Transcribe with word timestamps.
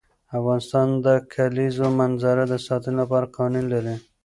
افغانستان 0.37 0.87
د 0.97 0.97
د 1.05 1.07
کلیزو 1.33 1.87
منظره 1.99 2.43
د 2.49 2.53
ساتنې 2.67 2.95
لپاره 3.01 3.31
قوانین 3.35 3.65
لري. 3.73 3.95